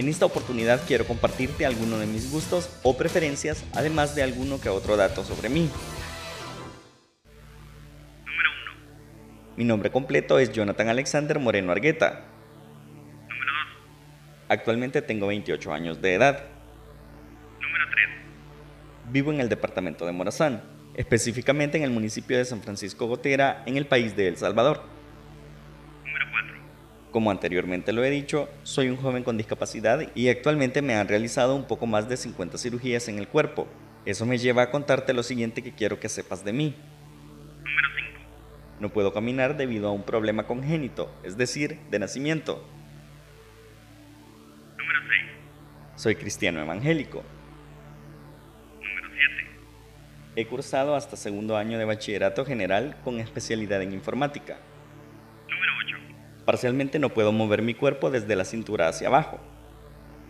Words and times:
En 0.00 0.08
esta 0.08 0.24
oportunidad 0.24 0.80
quiero 0.86 1.06
compartirte 1.06 1.66
algunos 1.66 2.00
de 2.00 2.06
mis 2.06 2.32
gustos 2.32 2.70
o 2.82 2.96
preferencias, 2.96 3.66
además 3.74 4.14
de 4.14 4.22
alguno 4.22 4.58
que 4.58 4.70
otro 4.70 4.96
dato 4.96 5.24
sobre 5.24 5.50
mí. 5.50 5.68
Número 8.24 8.50
1. 8.76 9.56
Mi 9.58 9.64
nombre 9.64 9.90
completo 9.90 10.38
es 10.38 10.52
Jonathan 10.52 10.88
Alexander 10.88 11.38
Moreno 11.38 11.70
Argueta. 11.70 12.24
Número 13.28 13.52
2. 14.48 14.48
Actualmente 14.48 15.02
tengo 15.02 15.26
28 15.26 15.70
años 15.70 16.00
de 16.00 16.14
edad. 16.14 16.44
Número 17.60 17.84
3. 17.92 19.12
Vivo 19.12 19.32
en 19.32 19.40
el 19.40 19.50
departamento 19.50 20.06
de 20.06 20.12
Morazán, 20.12 20.62
específicamente 20.94 21.76
en 21.76 21.84
el 21.84 21.90
municipio 21.90 22.38
de 22.38 22.46
San 22.46 22.62
Francisco 22.62 23.06
Gotera, 23.06 23.62
en 23.66 23.76
el 23.76 23.84
país 23.84 24.16
de 24.16 24.28
El 24.28 24.38
Salvador. 24.38 24.82
Número 27.10 27.12
4. 27.12 27.12
Como 27.12 27.30
anteriormente 27.30 27.92
lo 27.92 28.04
he 28.04 28.10
dicho, 28.10 28.48
soy 28.62 28.88
un 28.88 28.96
joven 28.96 29.24
con 29.24 29.36
discapacidad 29.36 30.00
y 30.14 30.28
actualmente 30.28 30.82
me 30.82 30.94
han 30.94 31.08
realizado 31.08 31.56
un 31.56 31.64
poco 31.64 31.86
más 31.86 32.08
de 32.08 32.16
50 32.16 32.56
cirugías 32.56 33.08
en 33.08 33.18
el 33.18 33.28
cuerpo. 33.28 33.66
Eso 34.04 34.26
me 34.26 34.38
lleva 34.38 34.62
a 34.62 34.70
contarte 34.70 35.12
lo 35.12 35.22
siguiente 35.22 35.62
que 35.62 35.74
quiero 35.74 35.98
que 35.98 36.08
sepas 36.08 36.44
de 36.44 36.52
mí. 36.52 36.74
Número 37.58 37.88
5. 38.14 38.20
No 38.80 38.88
puedo 38.90 39.12
caminar 39.12 39.56
debido 39.56 39.88
a 39.88 39.92
un 39.92 40.04
problema 40.04 40.46
congénito, 40.46 41.10
es 41.22 41.36
decir, 41.36 41.78
de 41.90 41.98
nacimiento. 41.98 42.64
Número 44.78 45.00
6. 45.96 46.02
Soy 46.02 46.14
cristiano 46.14 46.60
evangélico. 46.60 47.22
Número 48.76 49.08
7. 49.12 50.40
He 50.40 50.46
cursado 50.46 50.94
hasta 50.94 51.16
segundo 51.16 51.56
año 51.56 51.76
de 51.76 51.84
bachillerato 51.84 52.44
general 52.44 52.96
con 53.04 53.18
especialidad 53.18 53.82
en 53.82 53.92
informática. 53.92 54.58
Número 56.50 56.56
8. 56.56 56.60
Parcialmente 56.60 56.98
no 56.98 57.10
puedo 57.10 57.30
mover 57.30 57.62
mi 57.62 57.74
cuerpo 57.74 58.10
desde 58.10 58.34
la 58.34 58.44
cintura 58.44 58.88
hacia 58.88 59.06
abajo. 59.06 59.38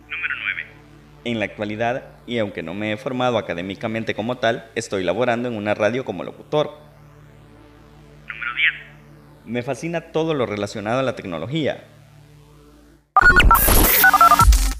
Número 0.03 0.35
9. 0.39 0.63
En 1.25 1.39
la 1.39 1.45
actualidad, 1.45 2.03
y 2.27 2.37
aunque 2.37 2.61
no 2.61 2.75
me 2.75 2.93
he 2.93 2.97
formado 2.97 3.39
académicamente 3.39 4.13
como 4.13 4.37
tal, 4.37 4.69
estoy 4.75 5.03
laborando 5.03 5.49
en 5.49 5.55
una 5.55 5.73
radio 5.73 6.05
como 6.05 6.23
locutor. 6.23 6.77
Número 8.27 8.53
10. 9.43 9.51
Me 9.51 9.63
fascina 9.63 10.11
todo 10.11 10.35
lo 10.35 10.45
relacionado 10.45 10.99
a 10.99 11.03
la 11.03 11.15
tecnología. 11.15 11.83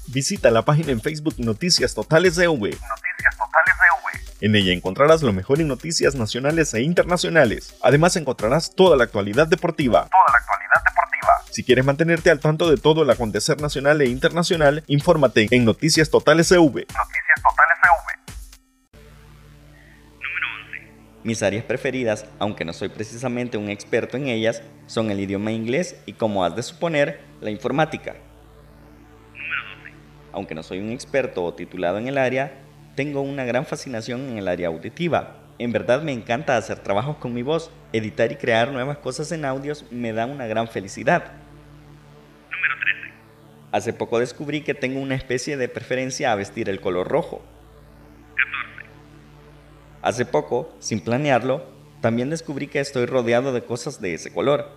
Visita 0.06 0.50
la 0.52 0.62
página 0.62 0.92
en 0.92 1.00
Facebook 1.00 1.34
Noticias 1.38 1.94
Totales 1.94 2.38
EV. 2.38 2.50
Noticias 2.50 3.36
totales 3.36 3.74
de 3.80 3.90
V. 4.04 4.36
En 4.42 4.54
ella 4.54 4.72
encontrarás 4.72 5.22
lo 5.22 5.32
mejor 5.32 5.60
en 5.60 5.68
noticias 5.68 6.14
nacionales 6.14 6.74
e 6.74 6.82
internacionales. 6.82 7.74
Además 7.82 8.14
encontrarás 8.16 8.74
toda 8.74 8.96
la 8.96 9.04
actualidad 9.04 9.48
deportiva. 9.48 10.08
Toda 10.10 10.32
la 10.32 10.38
actualidad 10.38 10.42
deportiva. 10.42 10.51
Si 11.52 11.64
quieres 11.64 11.84
mantenerte 11.84 12.30
al 12.30 12.40
tanto 12.40 12.70
de 12.70 12.78
todo 12.78 13.02
el 13.02 13.10
acontecer 13.10 13.60
nacional 13.60 14.00
e 14.00 14.06
internacional, 14.08 14.84
infórmate 14.86 15.48
en 15.50 15.66
Noticias 15.66 16.08
Totales 16.08 16.50
EV. 16.50 16.62
Noticias 16.62 17.42
totales 17.42 17.78
de 17.82 17.90
V. 17.90 18.98
Número 20.14 20.46
11. 20.70 20.92
Mis 21.24 21.42
áreas 21.42 21.64
preferidas, 21.64 22.24
aunque 22.38 22.64
no 22.64 22.72
soy 22.72 22.88
precisamente 22.88 23.58
un 23.58 23.68
experto 23.68 24.16
en 24.16 24.28
ellas, 24.28 24.62
son 24.86 25.10
el 25.10 25.20
idioma 25.20 25.52
inglés 25.52 25.96
y, 26.06 26.14
como 26.14 26.42
has 26.42 26.56
de 26.56 26.62
suponer, 26.62 27.20
la 27.42 27.50
informática. 27.50 28.14
Número 29.34 29.62
12. 29.84 29.92
Aunque 30.32 30.54
no 30.54 30.62
soy 30.62 30.78
un 30.78 30.90
experto 30.90 31.44
o 31.44 31.52
titulado 31.52 31.98
en 31.98 32.08
el 32.08 32.16
área, 32.16 32.62
tengo 32.96 33.20
una 33.20 33.44
gran 33.44 33.66
fascinación 33.66 34.22
en 34.30 34.38
el 34.38 34.48
área 34.48 34.68
auditiva. 34.68 35.36
En 35.58 35.70
verdad 35.70 36.00
me 36.00 36.12
encanta 36.12 36.56
hacer 36.56 36.78
trabajos 36.78 37.18
con 37.18 37.34
mi 37.34 37.42
voz. 37.42 37.70
Editar 37.92 38.32
y 38.32 38.36
crear 38.36 38.72
nuevas 38.72 38.96
cosas 38.96 39.30
en 39.32 39.44
audios 39.44 39.84
me 39.90 40.14
da 40.14 40.24
una 40.24 40.46
gran 40.46 40.66
felicidad. 40.66 41.41
Número 43.72 43.78
13. 43.78 43.78
Hace 43.78 43.92
poco 43.92 44.18
descubrí 44.18 44.60
que 44.60 44.74
tengo 44.74 45.00
una 45.00 45.14
especie 45.14 45.56
de 45.56 45.68
preferencia 45.68 46.30
a 46.30 46.34
vestir 46.34 46.68
el 46.68 46.80
color 46.80 47.08
rojo. 47.08 47.42
14. 48.36 48.90
Hace 50.02 50.26
poco, 50.26 50.74
sin 50.78 51.00
planearlo, 51.00 51.64
también 52.00 52.30
descubrí 52.30 52.66
que 52.66 52.80
estoy 52.80 53.06
rodeado 53.06 53.52
de 53.52 53.62
cosas 53.62 54.00
de 54.00 54.14
ese 54.14 54.32
color, 54.32 54.68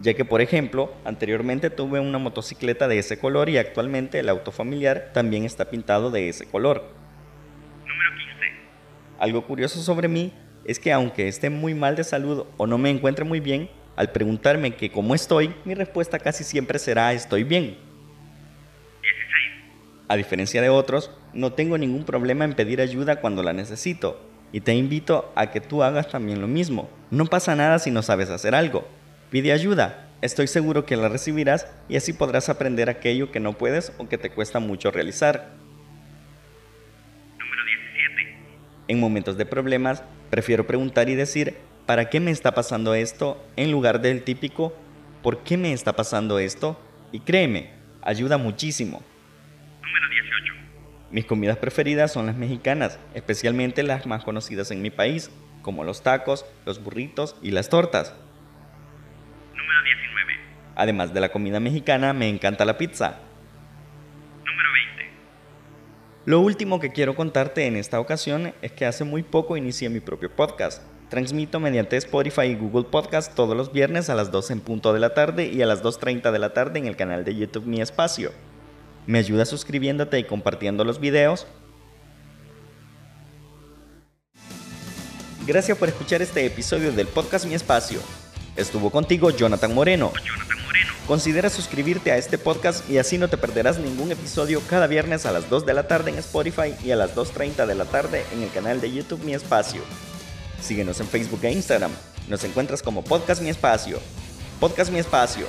ya 0.00 0.14
que 0.14 0.24
por 0.24 0.40
ejemplo, 0.40 0.92
anteriormente 1.04 1.70
tuve 1.70 2.00
una 2.00 2.18
motocicleta 2.18 2.88
de 2.88 2.98
ese 2.98 3.18
color 3.18 3.48
y 3.48 3.58
actualmente 3.58 4.18
el 4.18 4.28
auto 4.28 4.50
familiar 4.50 5.10
también 5.12 5.44
está 5.44 5.66
pintado 5.70 6.10
de 6.10 6.28
ese 6.28 6.46
color. 6.46 6.82
Número 7.80 8.10
15. 8.16 8.46
Algo 9.18 9.46
curioso 9.46 9.80
sobre 9.80 10.08
mí 10.08 10.32
es 10.64 10.78
que 10.78 10.92
aunque 10.92 11.28
esté 11.28 11.50
muy 11.50 11.74
mal 11.74 11.96
de 11.96 12.04
salud 12.04 12.46
o 12.56 12.66
no 12.66 12.78
me 12.78 12.90
encuentre 12.90 13.24
muy 13.24 13.40
bien, 13.40 13.68
al 13.96 14.10
preguntarme 14.12 14.74
que 14.74 14.90
cómo 14.90 15.14
estoy, 15.14 15.54
mi 15.66 15.74
respuesta 15.74 16.18
casi 16.18 16.44
siempre 16.44 16.78
será 16.78 17.12
estoy 17.12 17.44
bien. 17.44 17.89
16. 19.30 19.60
A 20.08 20.16
diferencia 20.16 20.60
de 20.60 20.68
otros, 20.68 21.10
no 21.32 21.52
tengo 21.52 21.78
ningún 21.78 22.04
problema 22.04 22.44
en 22.44 22.54
pedir 22.54 22.80
ayuda 22.80 23.20
cuando 23.20 23.42
la 23.42 23.52
necesito. 23.52 24.20
Y 24.52 24.60
te 24.62 24.74
invito 24.74 25.32
a 25.36 25.52
que 25.52 25.60
tú 25.60 25.82
hagas 25.84 26.08
también 26.08 26.40
lo 26.40 26.48
mismo. 26.48 26.90
No 27.10 27.26
pasa 27.26 27.54
nada 27.54 27.78
si 27.78 27.90
no 27.90 28.02
sabes 28.02 28.30
hacer 28.30 28.54
algo. 28.54 28.88
Pide 29.30 29.52
ayuda. 29.52 30.08
Estoy 30.22 30.48
seguro 30.48 30.84
que 30.84 30.96
la 30.96 31.08
recibirás 31.08 31.68
y 31.88 31.96
así 31.96 32.12
podrás 32.12 32.48
aprender 32.48 32.90
aquello 32.90 33.30
que 33.30 33.40
no 33.40 33.56
puedes 33.56 33.92
o 33.98 34.08
que 34.08 34.18
te 34.18 34.30
cuesta 34.30 34.58
mucho 34.58 34.90
realizar. 34.90 35.52
Número 37.38 37.64
17. 37.64 38.36
En 38.88 39.00
momentos 39.00 39.36
de 39.38 39.46
problemas, 39.46 40.02
prefiero 40.28 40.66
preguntar 40.66 41.08
y 41.08 41.14
decir, 41.14 41.56
¿para 41.86 42.10
qué 42.10 42.20
me 42.20 42.32
está 42.32 42.52
pasando 42.52 42.94
esto? 42.94 43.42
En 43.56 43.70
lugar 43.70 44.00
del 44.00 44.24
típico, 44.24 44.74
¿por 45.22 45.44
qué 45.44 45.56
me 45.56 45.72
está 45.72 45.94
pasando 45.94 46.38
esto? 46.38 46.78
Y 47.12 47.20
créeme, 47.20 47.70
ayuda 48.02 48.36
muchísimo. 48.36 49.02
Número 51.10 51.16
18. 51.16 51.16
Mis 51.20 51.24
comidas 51.26 51.58
preferidas 51.58 52.12
son 52.12 52.26
las 52.26 52.36
mexicanas, 52.36 52.98
especialmente 53.14 53.82
las 53.82 54.06
más 54.06 54.24
conocidas 54.24 54.70
en 54.70 54.80
mi 54.80 54.90
país, 54.90 55.30
como 55.62 55.84
los 55.84 56.02
tacos, 56.02 56.46
los 56.64 56.82
burritos 56.82 57.36
y 57.42 57.50
las 57.50 57.68
tortas. 57.68 58.14
Número 59.50 59.82
19. 59.84 60.32
Además 60.76 61.12
de 61.12 61.20
la 61.20 61.30
comida 61.30 61.60
mexicana, 61.60 62.12
me 62.12 62.28
encanta 62.28 62.64
la 62.64 62.78
pizza. 62.78 63.18
Número 64.46 64.72
20. 64.96 65.10
Lo 66.26 66.40
último 66.40 66.78
que 66.78 66.90
quiero 66.92 67.14
contarte 67.14 67.66
en 67.66 67.76
esta 67.76 67.98
ocasión 67.98 68.54
es 68.62 68.72
que 68.72 68.86
hace 68.86 69.04
muy 69.04 69.22
poco 69.22 69.56
inicié 69.56 69.90
mi 69.90 70.00
propio 70.00 70.30
podcast. 70.30 70.82
Transmito 71.08 71.58
mediante 71.58 71.96
Spotify 71.96 72.42
y 72.42 72.54
Google 72.54 72.84
Podcast 72.88 73.34
todos 73.34 73.56
los 73.56 73.72
viernes 73.72 74.08
a 74.10 74.14
las 74.14 74.30
12 74.30 74.52
en 74.52 74.60
punto 74.60 74.92
de 74.92 75.00
la 75.00 75.12
tarde 75.12 75.48
y 75.48 75.60
a 75.60 75.66
las 75.66 75.82
2.30 75.82 76.30
de 76.30 76.38
la 76.38 76.52
tarde 76.52 76.78
en 76.78 76.86
el 76.86 76.94
canal 76.94 77.24
de 77.24 77.34
YouTube 77.34 77.66
Mi 77.66 77.80
Espacio. 77.80 78.30
¿Me 79.06 79.18
ayudas 79.18 79.48
suscribiéndote 79.48 80.18
y 80.18 80.24
compartiendo 80.24 80.84
los 80.84 81.00
videos? 81.00 81.46
Gracias 85.46 85.76
por 85.78 85.88
escuchar 85.88 86.22
este 86.22 86.44
episodio 86.44 86.92
del 86.92 87.06
podcast 87.06 87.46
Mi 87.46 87.54
Espacio. 87.54 88.00
Estuvo 88.56 88.90
contigo 88.90 89.30
Jonathan 89.30 89.74
Moreno. 89.74 90.12
Jonathan 90.24 90.64
Moreno. 90.66 90.90
Considera 91.06 91.50
suscribirte 91.50 92.12
a 92.12 92.18
este 92.18 92.38
podcast 92.38 92.88
y 92.88 92.98
así 92.98 93.18
no 93.18 93.28
te 93.28 93.38
perderás 93.38 93.78
ningún 93.78 94.12
episodio 94.12 94.60
cada 94.68 94.86
viernes 94.86 95.26
a 95.26 95.32
las 95.32 95.48
2 95.48 95.66
de 95.66 95.74
la 95.74 95.88
tarde 95.88 96.10
en 96.10 96.18
Spotify 96.18 96.74
y 96.84 96.90
a 96.90 96.96
las 96.96 97.16
2.30 97.16 97.66
de 97.66 97.74
la 97.74 97.86
tarde 97.86 98.24
en 98.32 98.42
el 98.42 98.50
canal 98.50 98.80
de 98.80 98.92
YouTube 98.92 99.24
Mi 99.24 99.34
Espacio. 99.34 99.80
Síguenos 100.60 101.00
en 101.00 101.08
Facebook 101.08 101.40
e 101.42 101.52
Instagram. 101.52 101.90
Nos 102.28 102.44
encuentras 102.44 102.82
como 102.82 103.02
Podcast 103.02 103.42
Mi 103.42 103.48
Espacio. 103.48 103.98
Podcast 104.60 104.92
Mi 104.92 104.98
Espacio 104.98 105.46